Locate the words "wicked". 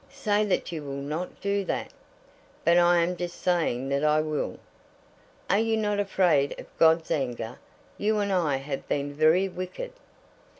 9.47-9.91